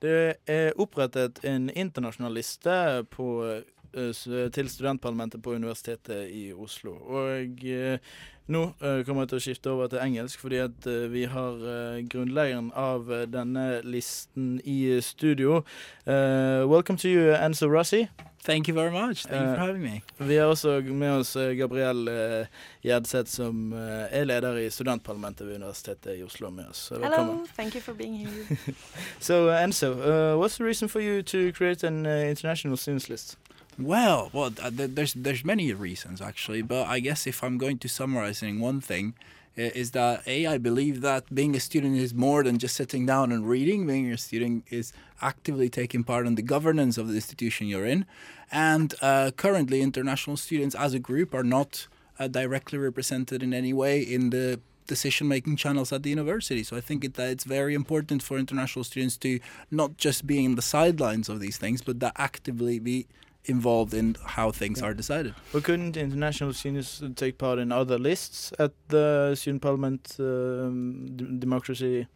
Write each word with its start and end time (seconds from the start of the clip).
Det 0.00 0.40
er 0.48 0.78
opprettet 0.80 1.42
en 1.44 1.68
internasjonal 1.68 2.38
liste 2.38 2.76
på, 3.12 3.26
til 3.92 4.70
studentparlamentet 4.72 5.42
på 5.44 5.52
Universitetet 5.58 6.30
i 6.32 6.46
Oslo. 6.52 6.94
Og 7.04 7.66
nå 8.50 8.62
kommer 8.80 9.26
jeg 9.26 9.32
til 9.32 9.40
å 9.40 9.44
skifte 9.44 9.74
over 9.74 9.92
til 9.92 10.00
engelsk, 10.00 10.40
fordi 10.40 10.62
at 10.64 10.88
vi 11.12 11.26
har 11.28 11.60
grunnleggeren 12.08 12.72
av 12.72 13.12
denne 13.28 13.68
listen 13.84 14.56
i 14.64 14.96
studio. 15.04 15.60
Uh, 16.08 16.64
welcome 16.64 16.96
to 16.96 17.12
you, 17.12 17.34
Enzo 17.36 17.68
Rossi. 17.68 18.06
Thank 18.42 18.68
you 18.68 18.74
very 18.74 18.90
much. 18.90 19.26
Thank 19.26 19.42
you 19.42 19.54
for 19.54 19.60
having 19.60 19.82
me. 19.82 20.02
Vi 20.18 20.34
har 20.34 20.44
også 20.44 20.80
med 20.80 21.10
oss 21.10 21.36
Gabriel 21.58 22.08
uh, 22.08 22.46
Gjedseth, 22.82 23.30
som 23.30 23.72
uh, 23.72 23.78
er 24.10 24.24
leder 24.24 24.56
i 24.56 24.70
studentparlamentet 24.70 25.46
ved 25.46 25.54
Universitetet 25.54 26.18
i 26.18 26.22
Oslo. 26.22 26.50
med 26.50 26.64
oss. 26.70 26.88
Hello, 26.88 27.44
thank 27.56 27.74
you 27.74 27.80
for 27.80 27.92
being 27.92 28.16
here. 28.16 28.56
so, 29.20 29.48
uh, 29.48 29.62
Enzo, 29.62 29.92
uh, 29.92 30.38
what's 30.38 30.56
the 30.56 30.64
reason 30.64 30.88
for 30.88 31.00
you 31.00 31.22
to 31.22 31.52
create 31.52 31.84
an 31.84 32.06
uh, 32.06 32.10
international 32.10 32.76
students 32.76 33.08
list? 33.10 33.36
Well, 33.78 34.30
well, 34.32 34.50
there's 34.50 35.14
there's 35.14 35.44
many 35.44 35.72
reasons 35.72 36.20
actually, 36.20 36.62
but 36.62 36.86
I 36.86 37.00
guess 37.00 37.26
if 37.26 37.42
I'm 37.42 37.58
going 37.58 37.78
to 37.78 37.88
summarize 37.88 38.42
in 38.42 38.60
one 38.60 38.80
thing, 38.80 39.14
is 39.56 39.90
that 39.92 40.22
a 40.26 40.46
I 40.46 40.58
believe 40.58 41.00
that 41.00 41.34
being 41.34 41.54
a 41.56 41.60
student 41.60 41.96
is 41.96 42.14
more 42.14 42.42
than 42.42 42.58
just 42.58 42.76
sitting 42.76 43.06
down 43.06 43.32
and 43.32 43.48
reading. 43.48 43.86
Being 43.86 44.10
a 44.12 44.18
student 44.18 44.64
is 44.70 44.92
actively 45.20 45.68
taking 45.68 46.04
part 46.04 46.26
in 46.26 46.34
the 46.34 46.42
governance 46.42 46.98
of 46.98 47.08
the 47.08 47.14
institution 47.14 47.66
you're 47.66 47.86
in, 47.86 48.06
and 48.50 48.94
uh, 49.02 49.30
currently 49.36 49.80
international 49.82 50.36
students 50.36 50.74
as 50.74 50.94
a 50.94 50.98
group 50.98 51.34
are 51.34 51.44
not 51.44 51.88
uh, 52.18 52.28
directly 52.28 52.78
represented 52.78 53.42
in 53.42 53.52
any 53.52 53.72
way 53.72 54.00
in 54.00 54.30
the 54.30 54.60
decision 54.94 55.24
making 55.36 55.54
channels 55.64 55.88
at 55.96 56.00
the 56.04 56.10
university. 56.16 56.62
So 56.68 56.72
I 56.80 56.82
think 56.88 56.98
it, 57.06 57.12
that 57.18 57.28
it's 57.34 57.46
very 57.58 57.74
important 57.82 58.18
for 58.26 58.34
international 58.44 58.84
students 58.90 59.16
to 59.24 59.30
not 59.70 59.90
just 60.06 60.20
be 60.32 60.36
in 60.46 60.52
the 60.60 60.66
sidelines 60.76 61.26
of 61.32 61.36
these 61.44 61.56
things, 61.62 61.78
but 61.88 61.94
that 62.02 62.14
actively 62.28 62.76
be 62.90 62.98
involved 63.44 63.94
in 64.00 64.06
how 64.36 64.48
things 64.50 64.76
yeah. 64.78 64.86
are 64.86 64.94
decided. 65.02 65.32
But 65.52 65.64
couldn't 65.64 65.96
international 65.96 66.52
students 66.52 67.02
take 67.22 67.34
part 67.38 67.58
in 67.64 67.72
other 67.72 67.98
lists 67.98 68.52
at 68.58 68.72
the 68.88 69.34
student 69.40 69.62
parliament 69.62 70.02
um, 70.18 71.06
democracy? 71.46 72.06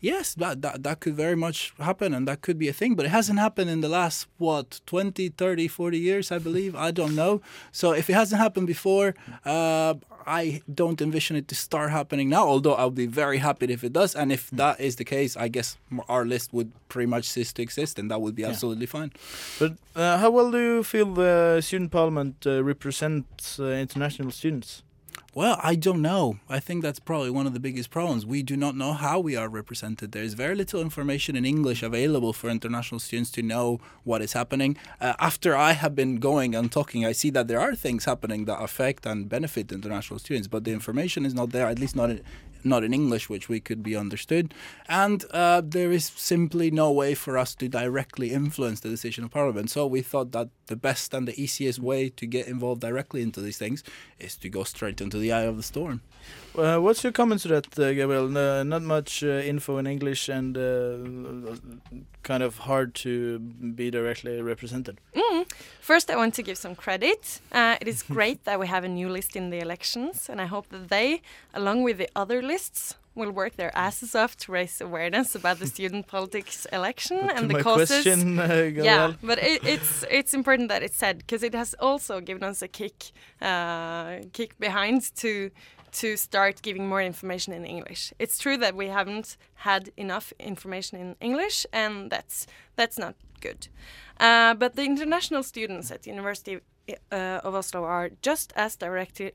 Yes, 0.00 0.34
that, 0.34 0.62
that 0.62 0.82
that 0.82 1.00
could 1.00 1.14
very 1.14 1.36
much 1.36 1.74
happen 1.78 2.14
and 2.14 2.26
that 2.26 2.40
could 2.40 2.58
be 2.58 2.68
a 2.68 2.72
thing, 2.72 2.94
but 2.94 3.04
it 3.04 3.10
hasn't 3.10 3.38
happened 3.38 3.68
in 3.68 3.80
the 3.82 3.88
last 3.88 4.26
what 4.38 4.80
20, 4.86 5.28
30, 5.28 5.68
40 5.68 5.98
years, 5.98 6.32
I 6.32 6.38
believe. 6.38 6.74
I 6.74 6.90
don't 6.90 7.14
know. 7.14 7.42
So 7.70 7.92
if 7.92 8.08
it 8.08 8.14
hasn't 8.14 8.40
happened 8.40 8.66
before, 8.66 9.14
uh, 9.44 9.94
I 10.26 10.62
don't 10.72 11.00
envision 11.00 11.36
it 11.36 11.48
to 11.48 11.54
start 11.54 11.90
happening 11.90 12.28
now, 12.28 12.46
although 12.46 12.74
I'll 12.74 12.90
be 12.90 13.06
very 13.06 13.38
happy 13.38 13.66
if 13.66 13.84
it 13.84 13.92
does. 13.92 14.14
And 14.14 14.32
if 14.32 14.48
hmm. 14.48 14.56
that 14.56 14.80
is 14.80 14.96
the 14.96 15.04
case, 15.04 15.36
I 15.36 15.48
guess 15.48 15.76
our 16.08 16.24
list 16.24 16.52
would 16.52 16.72
pretty 16.88 17.06
much 17.06 17.24
cease 17.24 17.52
to 17.54 17.62
exist, 17.62 17.98
and 17.98 18.10
that 18.10 18.20
would 18.20 18.34
be 18.34 18.44
absolutely 18.44 18.86
yeah. 18.86 18.98
fine. 18.98 19.12
But 19.58 19.72
uh, 19.94 20.18
how 20.18 20.30
well 20.30 20.50
do 20.50 20.58
you 20.58 20.82
feel 20.82 21.12
the 21.12 21.60
student 21.60 21.90
parliament 21.90 22.46
uh, 22.46 22.62
represents 22.64 23.60
uh, 23.60 23.64
international 23.64 24.30
students? 24.30 24.82
Well, 25.32 25.60
I 25.62 25.76
don't 25.76 26.02
know. 26.02 26.40
I 26.48 26.58
think 26.58 26.82
that's 26.82 26.98
probably 26.98 27.30
one 27.30 27.46
of 27.46 27.52
the 27.52 27.60
biggest 27.60 27.90
problems. 27.90 28.26
We 28.26 28.42
do 28.42 28.56
not 28.56 28.74
know 28.74 28.94
how 28.94 29.20
we 29.20 29.36
are 29.36 29.48
represented. 29.48 30.10
There 30.10 30.24
is 30.24 30.34
very 30.34 30.56
little 30.56 30.80
information 30.80 31.36
in 31.36 31.44
English 31.44 31.84
available 31.84 32.32
for 32.32 32.50
international 32.50 32.98
students 32.98 33.30
to 33.32 33.42
know 33.42 33.78
what 34.02 34.22
is 34.22 34.32
happening. 34.32 34.76
Uh, 35.00 35.14
after 35.20 35.54
I 35.54 35.72
have 35.72 35.94
been 35.94 36.16
going 36.16 36.56
and 36.56 36.72
talking, 36.72 37.06
I 37.06 37.12
see 37.12 37.30
that 37.30 37.46
there 37.46 37.60
are 37.60 37.76
things 37.76 38.06
happening 38.06 38.46
that 38.46 38.60
affect 38.60 39.06
and 39.06 39.28
benefit 39.28 39.70
international 39.70 40.18
students, 40.18 40.48
but 40.48 40.64
the 40.64 40.72
information 40.72 41.24
is 41.24 41.32
not 41.32 41.50
there, 41.50 41.68
at 41.68 41.78
least 41.78 41.94
not 41.94 42.10
not 42.64 42.84
in 42.84 42.94
English, 42.94 43.28
which 43.28 43.48
we 43.48 43.60
could 43.60 43.82
be 43.82 43.96
understood. 43.96 44.54
And 44.88 45.24
uh, 45.30 45.62
there 45.64 45.92
is 45.92 46.06
simply 46.16 46.70
no 46.70 46.90
way 46.90 47.14
for 47.14 47.38
us 47.38 47.54
to 47.56 47.68
directly 47.68 48.30
influence 48.30 48.80
the 48.80 48.88
decision 48.88 49.24
of 49.24 49.30
Parliament. 49.30 49.70
So 49.70 49.86
we 49.86 50.02
thought 50.02 50.32
that 50.32 50.48
the 50.66 50.76
best 50.76 51.14
and 51.14 51.26
the 51.26 51.40
easiest 51.40 51.78
way 51.78 52.08
to 52.10 52.26
get 52.26 52.46
involved 52.46 52.80
directly 52.80 53.22
into 53.22 53.40
these 53.40 53.58
things 53.58 53.82
is 54.18 54.36
to 54.36 54.48
go 54.48 54.64
straight 54.64 55.00
into 55.00 55.18
the 55.18 55.32
eye 55.32 55.42
of 55.42 55.56
the 55.56 55.62
storm. 55.62 56.00
Uh, 56.56 56.78
what's 56.78 57.02
your 57.02 57.12
comment 57.12 57.40
to 57.42 57.48
that, 57.48 57.78
uh, 57.78 57.92
Gabriel? 57.92 58.36
Uh, 58.36 58.62
not 58.62 58.82
much 58.82 59.22
uh, 59.22 59.28
info 59.28 59.78
in 59.78 59.86
English 59.86 60.28
and 60.28 60.56
uh, 60.56 61.56
kind 62.22 62.42
of 62.42 62.58
hard 62.58 62.94
to 62.94 63.38
be 63.38 63.90
directly 63.90 64.40
represented. 64.42 65.00
Mm. 65.14 65.39
First, 65.80 66.10
I 66.10 66.16
want 66.16 66.34
to 66.34 66.42
give 66.42 66.58
some 66.58 66.74
credit. 66.74 67.40
Uh, 67.52 67.76
it 67.80 67.88
is 67.88 68.02
great 68.16 68.44
that 68.44 68.58
we 68.60 68.66
have 68.66 68.84
a 68.84 68.88
new 68.88 69.08
list 69.08 69.36
in 69.36 69.50
the 69.50 69.58
elections, 69.58 70.28
and 70.28 70.40
I 70.40 70.46
hope 70.46 70.68
that 70.70 70.88
they, 70.88 71.22
along 71.54 71.82
with 71.82 71.98
the 71.98 72.08
other 72.14 72.42
lists, 72.42 72.94
will 73.14 73.32
work 73.32 73.56
their 73.56 73.76
asses 73.76 74.14
off 74.14 74.36
to 74.36 74.52
raise 74.52 74.80
awareness 74.80 75.34
about 75.34 75.58
the 75.58 75.66
student 75.66 76.06
politics 76.06 76.66
election 76.72 77.18
but 77.26 77.36
and 77.36 77.50
the 77.50 77.62
causes. 77.62 78.02
Question, 78.02 78.38
uh, 78.38 78.70
yeah, 78.72 79.14
but 79.22 79.38
it, 79.38 79.64
it's 79.64 80.04
it's 80.10 80.32
important 80.32 80.68
that 80.68 80.82
it's 80.82 80.96
said 80.96 81.18
because 81.18 81.42
it 81.42 81.54
has 81.54 81.74
also 81.78 82.20
given 82.20 82.42
us 82.42 82.62
a 82.62 82.68
kick 82.68 83.10
uh, 83.42 84.18
kick 84.32 84.58
behind 84.58 85.14
to 85.16 85.50
to 85.92 86.16
start 86.16 86.62
giving 86.62 86.88
more 86.88 87.02
information 87.02 87.52
in 87.52 87.64
English. 87.64 88.12
It's 88.18 88.38
true 88.38 88.56
that 88.58 88.74
we 88.76 88.86
haven't 88.88 89.36
had 89.54 89.90
enough 89.96 90.32
information 90.38 90.98
in 91.00 91.16
English, 91.20 91.66
and 91.72 92.10
that's 92.10 92.46
that's 92.76 92.98
not 92.98 93.14
good. 93.40 93.68
Uh, 94.18 94.54
but 94.54 94.76
the 94.76 94.84
international 94.84 95.42
students 95.42 95.90
at 95.90 96.02
the 96.02 96.10
University 96.10 96.60
uh, 97.12 97.40
of 97.44 97.54
Oslo 97.54 97.84
are 97.84 98.10
just 98.22 98.52
as 98.56 98.76
directly 98.76 99.32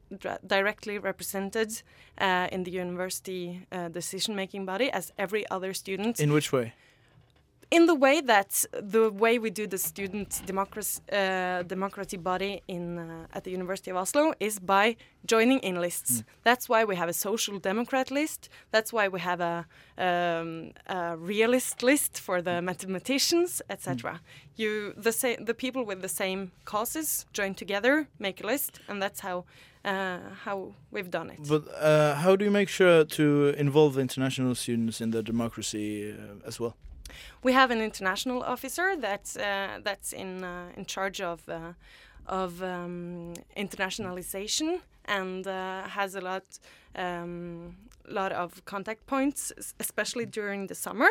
directly 0.48 0.98
represented 0.98 1.82
uh, 2.18 2.48
in 2.52 2.64
the 2.64 2.72
university 2.72 3.66
uh, 3.72 3.90
decision-making 3.90 4.66
body 4.66 4.92
as 4.92 5.12
every 5.18 5.46
other 5.50 5.74
student. 5.74 6.20
In 6.20 6.32
which 6.32 6.52
way? 6.52 6.74
In 7.72 7.88
the 7.88 7.96
way 7.96 8.22
that 8.22 8.64
the 8.72 9.12
way 9.12 9.40
we 9.40 9.50
do 9.50 9.68
the 9.68 9.78
student 9.78 10.42
democracy 10.46 11.02
uh, 11.12 11.64
democracy 11.64 12.18
body 12.18 12.62
in 12.68 13.00
uh, 13.00 13.28
at 13.38 13.44
the 13.44 13.52
University 13.52 13.92
of 13.92 13.98
Oslo 13.98 14.34
is 14.40 14.59
by 14.59 14.96
joining 15.26 15.59
in 15.59 15.75
lists. 15.81 16.12
Mm. 16.12 16.24
That's 16.44 16.70
why 16.70 16.84
we 16.86 16.96
have 16.96 17.09
a 17.09 17.14
social 17.14 17.59
democrat 17.59 18.12
list. 18.12 18.50
That's 18.72 18.94
why 18.94 19.08
we 19.08 19.20
have 19.20 19.42
a, 19.42 19.66
um, 19.98 20.72
a 20.88 21.18
realist 21.18 21.81
list 21.81 22.20
for 22.20 22.42
the 22.42 22.62
mathematicians, 22.62 23.62
etc. 23.70 24.12
Mm. 24.12 24.20
You 24.56 24.94
the 24.98 25.38
the 25.40 25.54
people 25.54 25.84
with 25.86 26.02
the 26.02 26.14
same 26.24 26.52
causes 26.66 27.25
join 27.34 27.56
together, 27.56 28.08
make 28.20 28.44
a 28.44 28.48
list, 28.48 28.80
and 28.88 29.02
that's 29.02 29.22
how. 29.22 29.46
Uh, 29.86 30.18
how 30.46 30.74
we've 30.90 31.12
done 31.12 31.30
it. 31.30 31.38
But 31.48 31.64
uh, 31.80 32.16
how 32.16 32.36
do 32.36 32.44
you 32.44 32.50
make 32.50 32.70
sure 32.70 33.06
to 33.06 33.54
involve 33.56 34.00
international 34.00 34.56
students 34.56 35.00
in 35.00 35.12
the 35.12 35.22
democracy 35.22 36.12
uh, 36.12 36.48
as 36.48 36.59
well? 36.59 36.75
We 37.44 37.53
have 37.53 37.72
an 37.72 37.81
international 37.81 38.44
officer 38.44 38.96
that's 38.98 39.36
uh, 39.38 39.80
that's 39.84 40.14
in 40.14 40.44
uh, 40.44 40.72
in 40.78 40.86
charge 40.86 41.22
of 41.22 41.48
uh, 41.50 41.74
of 42.28 42.62
um, 42.64 43.34
internationalization 43.56 44.80
and 45.06 45.48
uh, 45.48 45.84
has 45.88 46.16
a 46.16 46.22
lot 46.22 46.44
um, 46.96 47.75
lot 48.08 48.31
of 48.31 48.64
contact 48.66 49.06
points, 49.08 49.52
especially 49.80 50.25
during 50.25 50.68
the 50.68 50.75
summer. 50.75 51.09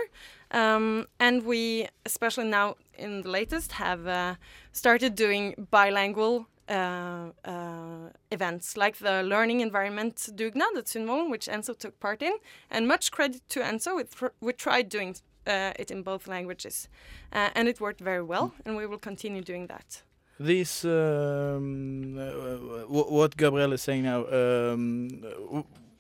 Um, 0.50 1.06
and 1.19 1.44
we, 1.44 1.88
especially 2.06 2.44
now 2.44 2.76
in 2.97 3.22
the 3.22 3.31
latest, 3.31 3.72
have 3.72 4.06
uh, 4.06 4.34
started 4.72 5.14
doing 5.14 5.66
bilingual 5.70 6.47
uh, 6.69 7.31
uh, 7.44 8.09
events 8.31 8.76
like 8.76 8.98
the 8.98 9.22
learning 9.22 9.60
environment 9.60 10.16
Dugnad 10.34 10.76
at 10.76 10.87
Sundvolden, 10.87 11.31
which 11.31 11.47
Enzo 11.47 11.76
took 11.76 11.98
part 12.00 12.22
in. 12.22 12.34
And 12.70 12.88
much 12.88 13.10
credit 13.10 13.43
to 13.50 13.60
Enzo, 13.60 13.97
we, 13.97 14.28
we 14.41 14.53
tried 14.53 14.88
doing 14.88 15.16
uh, 15.47 15.72
it 15.78 15.91
in 15.91 16.03
both 16.03 16.27
languages, 16.28 16.88
uh, 17.32 17.50
and 17.55 17.69
it 17.69 17.81
worked 17.81 18.00
very 18.00 18.22
well, 18.22 18.53
and 18.65 18.77
we 18.77 18.87
will 18.87 18.99
continue 18.99 19.43
doing 19.43 19.66
that. 19.66 20.03
These, 20.41 20.84
um, 20.84 22.19
uh, 22.19 22.87
what 22.88 23.37
Gabriel 23.37 23.72
is 23.72 23.82
saying 23.82 24.03
now, 24.03 24.27
um, 24.27 25.09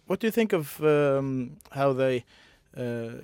what 0.06 0.18
do 0.20 0.26
you 0.26 0.32
think 0.32 0.52
of 0.52 0.82
um, 0.82 1.56
how 1.70 1.92
they 1.92 2.24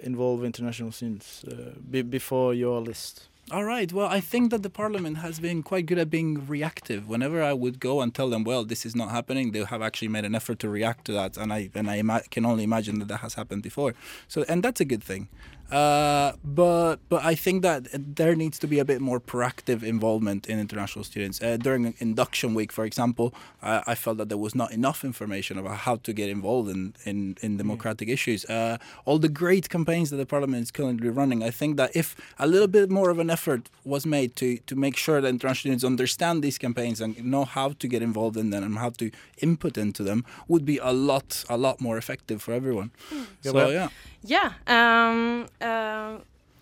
involve 0.03 0.45
international 0.45 0.93
students 0.93 1.45
be 1.91 2.03
before 2.03 2.55
your 2.55 2.81
list? 2.81 3.30
All 3.53 3.65
right. 3.65 3.93
Well, 3.93 4.07
I 4.07 4.21
think 4.21 4.53
that 4.53 4.63
the 4.63 4.71
parliament 4.71 5.19
has 5.19 5.41
been 5.41 5.65
quite 5.65 5.87
good 5.87 5.99
at 5.99 6.09
being 6.09 6.47
reactive. 6.47 7.09
Whenever 7.09 7.43
I 7.43 7.53
would 7.53 7.81
go 7.81 8.01
and 8.01 8.15
tell 8.15 8.31
them, 8.31 8.45
"Well, 8.45 8.65
this 8.65 8.87
is 8.87 8.95
not 8.95 9.11
happening," 9.11 9.51
they 9.51 9.65
have 9.65 9.83
actually 9.83 10.07
made 10.07 10.25
an 10.25 10.37
effort 10.37 10.61
to 10.61 10.69
react 10.69 11.05
to 11.07 11.13
that, 11.13 11.37
and 11.37 11.53
I 11.53 11.69
and 11.75 11.91
I 11.91 12.23
can 12.31 12.47
only 12.47 12.63
imagine 12.63 13.01
that 13.01 13.09
that 13.09 13.21
has 13.27 13.35
happened 13.35 13.65
before. 13.65 13.95
So, 14.29 14.45
and 14.49 14.63
that's 14.63 14.81
a 14.81 14.85
good 14.85 15.03
thing. 15.03 15.29
Uh, 15.71 16.33
but 16.45 16.97
but 17.09 17.25
I 17.25 17.37
think 17.37 17.63
that 17.63 17.87
there 17.93 18.35
needs 18.35 18.59
to 18.59 18.67
be 18.67 18.81
a 18.81 18.85
bit 18.85 19.01
more 19.01 19.21
proactive 19.21 19.85
involvement 19.85 20.49
in 20.49 20.59
international 20.59 21.05
students. 21.05 21.41
Uh, 21.41 21.57
during 21.57 21.95
induction 21.99 22.55
week, 22.55 22.73
for 22.73 22.85
example, 22.85 23.33
I, 23.63 23.83
I, 23.87 23.95
felt 23.95 24.17
that 24.19 24.29
there 24.29 24.39
was 24.39 24.55
not 24.55 24.73
enough 24.73 25.05
information 25.05 25.59
about 25.59 25.77
how 25.87 25.97
to 25.97 26.13
get 26.13 26.29
involved 26.29 26.71
in 26.71 26.95
in, 27.05 27.37
in 27.41 27.57
democratic 27.57 28.09
yeah. 28.09 28.15
issues. 28.15 28.45
Uh, 28.47 28.79
all 29.05 29.21
the 29.21 29.29
great 29.29 29.69
campaigns 29.69 30.11
that 30.11 30.17
the 30.17 30.27
parliament 30.27 30.63
is 30.63 30.73
currently 30.73 31.09
running, 31.09 31.45
I 31.45 31.51
think 31.51 31.77
that 31.77 31.95
if 31.95 32.17
a 32.41 32.49
little 32.49 32.69
bit 32.69 32.91
more 32.91 33.09
of 33.11 33.21
an 33.21 33.31
effort 33.31 33.40
was 33.85 34.07
made 34.07 34.37
to 34.37 34.59
to 34.67 34.77
make 34.77 34.97
sure 34.97 35.21
that 35.21 35.29
international 35.29 35.61
students 35.61 35.85
understand 35.85 36.43
these 36.43 36.59
campaigns 36.59 37.01
and 37.01 37.23
know 37.25 37.45
how 37.45 37.73
to 37.79 37.89
get 37.89 38.03
involved 38.03 38.37
in 38.37 38.51
them 38.51 38.63
and 38.63 38.79
how 38.79 38.91
to 38.91 39.11
input 39.39 39.77
into 39.77 40.03
them, 40.03 40.25
would 40.49 40.65
be 40.65 40.79
a 40.79 40.93
lot 40.93 41.45
a 41.49 41.57
lot 41.57 41.81
more 41.81 41.97
effective 41.99 42.43
for 42.43 42.53
everyone. 42.53 42.91
Mm. 43.11 43.27
So 43.43 43.69
yeah. 43.69 43.89
Yeah. 44.23 44.53
Um, 44.67 45.47
uh, 45.61 46.19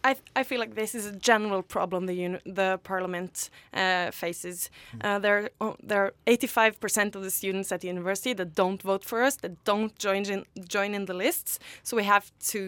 I, 0.09 0.17
I 0.41 0.43
feel 0.45 0.61
like 0.61 0.75
this 0.75 0.95
is 0.95 1.07
a 1.07 1.13
general 1.31 1.63
problem 1.63 2.07
the 2.07 2.41
the 2.45 2.79
parliament 2.83 3.51
uh, 3.75 4.11
faces. 4.11 4.71
Uh, 5.05 5.19
there 5.19 5.51
uh, 5.61 5.75
there 5.89 6.03
are 6.05 6.13
85% 6.27 7.17
of 7.17 7.23
the 7.23 7.31
students 7.31 7.73
at 7.73 7.81
the 7.81 7.89
university 7.89 8.35
that 8.35 8.55
don't 8.55 8.83
vote 8.83 9.05
for 9.05 9.23
us, 9.27 9.37
that 9.37 9.53
don't 9.65 9.93
join 9.99 10.23
in 10.35 10.45
join 10.77 10.95
in 10.95 11.05
the 11.07 11.15
lists. 11.15 11.59
So 11.83 11.97
we 11.97 12.05
have 12.05 12.25
to 12.53 12.61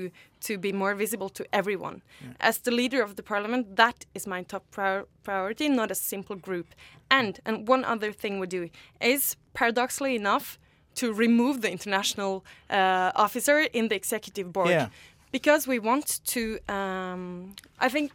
to 0.49 0.59
be 0.59 0.73
more 0.73 0.95
visible 0.95 1.29
to 1.29 1.45
everyone. 1.53 2.03
As 2.41 2.59
the 2.59 2.71
leader 2.71 3.03
of 3.03 3.15
the 3.15 3.23
parliament, 3.23 3.77
that 3.77 4.07
is 4.15 4.27
my 4.27 4.43
top 4.43 4.65
prior 4.71 5.05
priority, 5.23 5.69
not 5.69 5.91
a 5.91 5.95
simple 5.95 6.37
group. 6.37 6.67
And 7.09 7.41
and 7.45 7.69
one 7.69 7.85
other 7.85 8.13
thing 8.13 8.41
we 8.41 8.47
do 8.47 8.69
is 9.01 9.37
paradoxically 9.53 10.15
enough 10.15 10.59
to 10.95 11.13
remove 11.13 11.61
the 11.61 11.71
international 11.71 12.45
uh, 12.71 13.13
officer 13.15 13.61
in 13.73 13.89
the 13.89 13.95
executive 13.95 14.53
board 14.53 14.69
Yeah. 14.71 14.89
Because 15.31 15.67
we 15.67 15.79
want 15.79 16.21
to 16.25 16.59
um, 16.69 17.55
i 17.79 17.88
think 17.88 18.12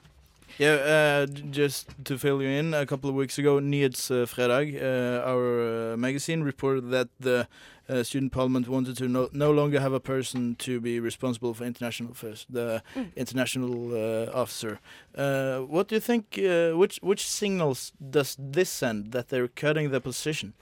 Yeah, 0.58 0.78
uh, 0.96 1.26
just 1.52 1.92
to 2.06 2.18
fill 2.18 2.42
you 2.42 2.48
in, 2.48 2.74
a 2.74 2.86
couple 2.86 3.10
of 3.10 3.16
weeks 3.16 3.38
ago, 3.38 3.60
Nyhetsfredag, 3.60 4.68
uh, 4.80 5.32
our 5.32 5.94
uh, 5.94 5.98
magazine, 5.98 6.44
reported 6.44 6.92
that 6.92 7.10
the 7.20 7.48
uh, 7.90 8.04
student 8.04 8.32
parliament 8.32 8.68
wanted 8.68 8.98
to 8.98 9.08
no, 9.08 9.30
no 9.32 9.52
longer 9.52 9.80
have 9.80 9.94
a 9.94 10.00
person 10.00 10.56
to 10.56 10.80
be 10.80 11.00
responsible 11.00 11.54
for 11.54 11.64
international 11.66 12.12
affairs, 12.12 12.46
the 12.50 12.82
Mm. 12.96 13.16
international 13.16 13.74
uh, 13.94 14.42
officer. 14.42 14.80
Uh, 15.18 15.60
what 15.60 15.88
do 15.88 15.96
you 15.96 16.02
think? 16.02 16.24
Uh, 16.38 16.72
which 16.78 17.00
which 17.02 17.24
signals 17.28 17.92
does 18.00 18.38
this 18.54 18.70
send 18.70 19.12
that 19.12 19.28
they're 19.30 19.48
cutting 19.48 19.92
the 19.92 20.00
position? 20.00 20.54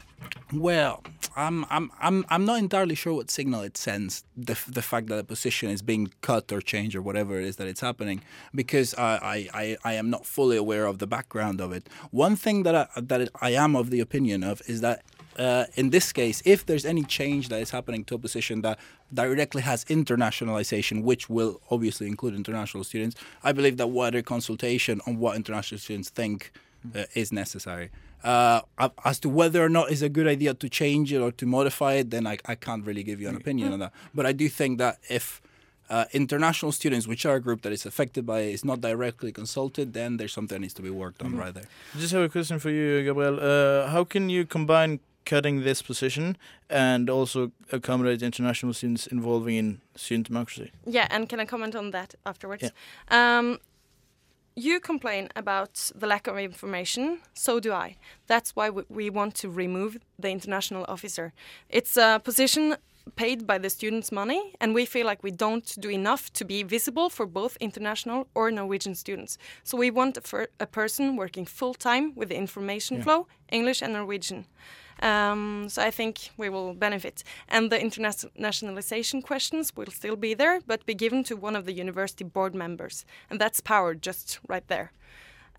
Well, 0.54 1.04
I'm 1.36 1.66
I'm 1.70 1.92
I'm 2.00 2.24
I'm 2.30 2.46
not 2.46 2.58
entirely 2.60 2.96
sure 2.96 3.14
what 3.14 3.30
signal 3.30 3.62
it 3.62 3.78
sends. 3.78 4.24
The 4.38 4.56
the 4.72 4.82
fact 4.82 5.08
that 5.08 5.20
a 5.20 5.24
position 5.24 5.70
is 5.70 5.82
being 5.82 6.14
cut 6.22 6.52
or 6.52 6.62
changed 6.62 6.96
or 6.96 7.02
whatever 7.02 7.40
it 7.40 7.46
is 7.46 7.56
that 7.58 7.68
it's 7.68 7.82
happening, 7.82 8.22
because 8.56 8.94
I 8.98 9.12
I, 9.36 9.38
I, 9.64 9.78
I 9.92 9.94
am 10.02 10.10
not 10.10 10.26
fully 10.26 10.58
aware 10.58 10.86
of 10.86 10.98
the 10.98 11.08
background 11.08 11.60
of 11.62 11.72
it. 11.74 11.90
One 12.12 12.36
thing 12.36 12.64
that 12.64 12.76
I, 12.76 12.88
that 13.02 13.30
I 13.42 13.52
am 13.64 13.76
of 13.76 13.90
the 13.90 14.00
opinion 14.00 14.44
of 14.44 14.62
is 14.68 14.82
that. 14.82 15.02
Uh, 15.38 15.66
in 15.76 15.90
this 15.90 16.12
case, 16.12 16.42
if 16.46 16.66
there's 16.66 16.86
any 16.86 17.04
change 17.04 17.50
that 17.50 17.60
is 17.60 17.72
happening 17.72 18.04
to 18.06 18.16
a 18.16 18.20
position 18.20 18.62
that 18.62 18.80
directly 19.14 19.62
has 19.62 19.86
internationalization, 19.86 21.04
which 21.04 21.30
will 21.30 21.62
obviously 21.70 22.08
include 22.08 22.36
international 22.36 22.84
students, 22.84 23.16
I 23.44 23.52
believe 23.52 23.78
that 23.78 23.88
wider 23.88 24.22
consultation 24.22 25.02
on 25.08 25.18
what 25.18 25.36
international 25.36 25.80
students 25.80 26.10
think 26.10 26.52
uh, 26.96 27.06
is 27.16 27.32
necessary. 27.32 27.90
Uh, 28.24 28.62
as 29.04 29.20
to 29.20 29.28
whether 29.28 29.64
or 29.64 29.70
not 29.70 29.92
it's 29.92 30.02
a 30.02 30.10
good 30.10 30.28
idea 30.28 30.54
to 30.54 30.70
change 30.70 31.12
it 31.12 31.20
or 31.20 31.32
to 31.32 31.46
modify 31.46 31.94
it, 31.94 32.10
then 32.10 32.26
I, 32.26 32.38
I 32.46 32.56
can't 32.56 32.86
really 32.86 33.04
give 33.04 33.20
you 33.20 33.28
an 33.28 33.36
opinion 33.36 33.74
on 33.74 33.80
that. 33.80 33.92
But 34.14 34.26
I 34.26 34.32
do 34.32 34.48
think 34.48 34.78
that 34.78 35.00
if 35.10 35.42
uh, 35.90 36.06
international 36.14 36.72
students, 36.72 37.06
which 37.06 37.26
are 37.26 37.36
a 37.36 37.42
group 37.42 37.62
that 37.64 37.74
is 37.74 37.86
affected 37.86 38.26
by 38.26 38.40
it, 38.40 38.54
is 38.54 38.64
not 38.64 38.80
directly 38.80 39.34
consulted, 39.34 39.94
then 39.94 40.18
there's 40.18 40.32
something 40.32 40.56
that 40.56 40.62
needs 40.62 40.74
to 40.76 40.82
be 40.82 40.90
worked 40.90 41.22
on 41.22 41.36
right 41.36 41.54
there. 41.54 41.66
Just 42.00 42.14
have 42.14 42.24
a 42.24 42.30
question 42.30 42.60
for 42.60 42.70
you, 42.70 43.04
Gabriel. 43.04 43.40
Uh, 43.42 43.88
how 43.90 44.06
can 44.06 44.30
you 44.30 44.46
combine 44.46 45.02
cutting 45.26 45.64
this 45.64 45.82
position 45.82 46.38
and 46.70 47.10
also 47.10 47.52
accommodate 47.72 48.22
international 48.22 48.74
students 48.74 49.08
involving 49.08 49.56
in 49.56 49.82
student 49.96 50.28
democracy? 50.28 50.72
yeah 50.86 51.08
and 51.10 51.30
can 51.30 51.40
i 51.40 51.46
comment 51.46 51.76
on 51.76 51.92
that 51.92 52.16
afterwards? 52.26 52.72
Um, 53.10 53.60
you 54.56 54.80
complain 54.80 55.30
about 55.36 55.92
the 55.96 56.06
lack 56.08 56.28
of 56.28 56.38
information 56.38 57.20
so 57.34 57.60
do 57.60 57.72
i. 57.74 57.98
That's 58.28 58.56
why 58.56 58.70
we, 58.70 58.84
we 58.90 59.10
want 59.10 59.34
to 59.42 59.50
remove 59.50 59.98
the 60.20 60.30
international 60.30 60.86
officer. 60.88 61.34
It's 61.70 61.98
a 61.98 62.20
position 62.24 62.76
paid 63.16 63.46
by 63.46 63.58
the 63.58 63.70
students 63.70 64.12
money 64.12 64.54
and 64.62 64.74
we 64.74 64.86
feel 64.86 65.06
like 65.06 65.22
we 65.24 65.32
don't 65.32 65.76
do 65.80 65.90
enough 65.90 66.32
to 66.34 66.46
be 66.46 66.64
visible 66.64 67.10
for 67.10 67.26
both 67.26 67.58
international 67.60 68.28
or 68.34 68.50
norwegian 68.52 68.96
students. 68.96 69.38
So 69.64 69.78
we 69.78 69.92
want 69.92 70.18
a, 70.18 70.48
a 70.60 70.68
person 70.68 71.18
working 71.18 71.46
full 71.46 71.74
time 71.74 72.14
with 72.16 72.30
the 72.30 72.36
information 72.38 72.98
Yeah. 72.98 73.04
flow 73.04 73.28
english 73.52 73.82
and 73.84 73.94
norwegian 73.94 74.46
um, 75.04 75.68
so 75.68 75.82
I 75.82 75.92
think 75.92 76.32
we 76.38 76.50
will 76.50 76.74
benefit. 76.74 77.24
And 77.50 77.70
the 77.70 77.78
internationalization 77.78 79.22
questions 79.22 79.76
will 79.76 79.92
still 79.92 80.16
be 80.16 80.34
there, 80.34 80.62
but 80.66 80.86
be 80.86 80.96
given 80.96 81.24
to 81.26 81.36
one 81.36 81.58
of 81.58 81.66
the 81.66 81.74
university 81.74 82.24
board 82.24 82.56
members. 82.56 83.06
And 83.30 83.40
that's 83.40 83.60
power 83.60 83.94
just 83.96 84.40
right 84.48 84.66
there. 84.70 84.92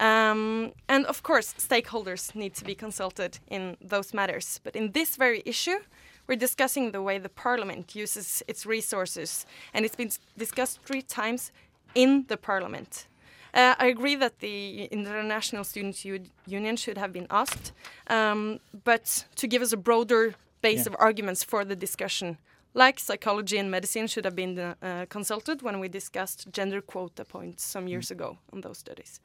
Um, 0.00 0.72
and 0.88 1.04
of 1.06 1.22
course, 1.22 1.54
stakeholders 1.58 2.34
need 2.34 2.54
to 2.54 2.64
be 2.64 2.74
consulted 2.74 3.38
in 3.48 3.76
those 3.80 4.14
matters. 4.14 4.60
But 4.64 4.74
in 4.74 4.92
this 4.92 5.16
very 5.16 5.42
issue, 5.44 5.78
we're 6.26 6.36
discussing 6.36 6.92
the 6.92 7.02
way 7.02 7.18
the 7.18 7.28
parliament 7.28 7.94
uses 7.94 8.42
its 8.48 8.64
resources. 8.64 9.44
And 9.74 9.84
it's 9.84 9.94
been 9.94 10.10
discussed 10.38 10.80
three 10.86 11.02
times 11.02 11.52
in 11.94 12.24
the 12.28 12.38
parliament. 12.38 13.06
Uh, 13.54 13.74
I 13.78 13.86
agree 13.86 14.16
that 14.16 14.40
the 14.40 14.84
International 14.90 15.62
Students 15.64 16.04
U- 16.04 16.24
Union 16.46 16.76
should 16.76 16.98
have 16.98 17.12
been 17.12 17.26
asked, 17.30 17.72
um, 18.08 18.58
but 18.84 19.24
to 19.36 19.46
give 19.46 19.62
us 19.62 19.72
a 19.72 19.76
broader 19.76 20.34
base 20.60 20.86
Yeah. 20.86 20.92
of 20.92 20.96
arguments 20.98 21.44
for 21.44 21.64
the 21.64 21.76
discussion, 21.76 22.36
like 22.74 22.98
psychology 22.98 23.56
and 23.58 23.70
medicine 23.70 24.08
should 24.08 24.24
have 24.24 24.34
been 24.34 24.58
uh, 24.58 25.06
consulted 25.08 25.62
when 25.62 25.78
we 25.80 25.88
discussed 25.88 26.46
gender 26.52 26.80
quota 26.82 27.24
points 27.24 27.62
some 27.62 27.86
years 27.88 28.10
ago 28.10 28.38
on 28.52 28.60
those 28.62 28.78
studies. 28.78 29.20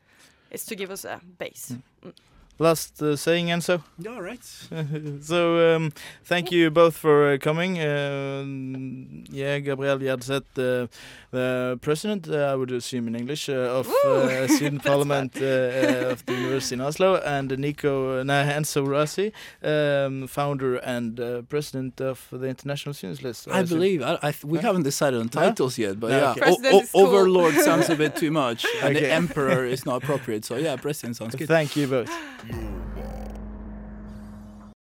It's 0.52 0.66
to 0.66 0.76
give 0.76 0.92
us 0.92 1.06
a 1.06 1.20
base. 1.40 1.74
Last 2.62 3.02
uh, 3.02 3.16
saying, 3.16 3.48
Enzo. 3.48 3.82
All 4.08 4.22
right. 4.22 4.44
so 5.24 5.76
um, 5.76 5.94
thank 6.26 6.52
you 6.52 6.70
both 6.70 6.96
for 6.98 7.34
uh, 7.34 7.38
coming. 7.38 7.80
Um 7.80 9.24
yeah, 9.32 9.60
Gabriel 9.60 9.98
Gjerdseth, 9.98 10.44
the, 10.56 10.90
the 11.32 11.78
president, 11.82 12.28
uh, 12.30 12.52
I 12.52 12.56
would 12.56 12.72
assume 12.72 13.08
in 13.08 13.16
English, 13.16 13.48
uh, 13.50 13.54
of 13.80 13.88
Woo! 13.88 14.10
uh, 14.12 14.48
student 14.56 14.84
parliament 14.84 15.38
uh, 15.42 15.46
uh, 15.46 16.12
of 16.12 16.26
the 16.26 16.34
university 16.34 16.76
in 16.76 16.82
Oslo, 16.82 17.16
and 17.26 17.58
Nico 17.58 18.24
nah, 18.24 18.44
Enzo 18.44 18.86
Rossi, 18.86 19.32
um, 19.64 20.28
founder 20.28 20.76
and 20.78 21.20
uh, 21.20 21.42
president 21.44 22.02
of 22.02 22.28
the 22.32 22.48
international 22.48 22.94
students 22.94 23.22
list. 23.24 23.48
I 23.48 23.60
assume. 23.62 23.78
believe 23.78 24.02
I, 24.02 24.16
I 24.22 24.32
th- 24.32 24.44
we 24.46 24.58
Huh? 24.58 24.68
haven't 24.68 24.84
decided 24.84 25.20
on 25.20 25.30
No? 25.34 25.42
titles 25.42 25.78
yet, 25.78 25.98
but 26.00 26.10
No, 26.12 26.18
yeah, 26.18 26.32
okay. 26.32 26.52
o- 26.52 26.78
o- 26.78 26.84
cool. 26.92 27.02
overlord 27.08 27.56
sounds 27.56 27.90
a 27.90 27.96
bit 27.96 28.16
too 28.18 28.32
much, 28.32 28.66
and 28.82 28.90
Okay. 28.98 29.00
the 29.06 29.12
emperor 29.14 29.64
is 29.66 29.86
not 29.86 30.04
appropriate. 30.04 30.44
So 30.46 30.58
yeah, 30.58 30.76
president 30.76 31.16
sounds 31.18 31.36
good. 31.36 31.48
Thank 31.48 31.76
you 31.78 31.88
both. 31.88 32.10
You 32.52 32.79